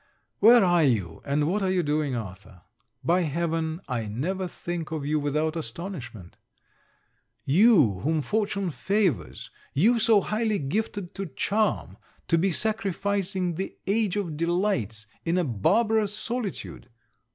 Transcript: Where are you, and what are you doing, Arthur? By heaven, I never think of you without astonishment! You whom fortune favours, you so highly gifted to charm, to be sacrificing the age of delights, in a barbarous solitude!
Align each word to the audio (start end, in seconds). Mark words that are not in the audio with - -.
Where 0.39 0.65
are 0.65 0.83
you, 0.83 1.21
and 1.25 1.47
what 1.47 1.61
are 1.61 1.69
you 1.69 1.83
doing, 1.83 2.15
Arthur? 2.15 2.63
By 3.03 3.21
heaven, 3.21 3.81
I 3.87 4.07
never 4.07 4.47
think 4.47 4.89
of 4.91 5.05
you 5.05 5.19
without 5.19 5.55
astonishment! 5.55 6.37
You 7.45 7.99
whom 7.99 8.23
fortune 8.23 8.71
favours, 8.71 9.51
you 9.75 9.99
so 9.99 10.21
highly 10.21 10.57
gifted 10.57 11.13
to 11.13 11.27
charm, 11.27 11.97
to 12.29 12.39
be 12.39 12.51
sacrificing 12.51 13.53
the 13.53 13.77
age 13.85 14.15
of 14.15 14.37
delights, 14.37 15.05
in 15.23 15.37
a 15.37 15.43
barbarous 15.43 16.15
solitude! 16.17 16.89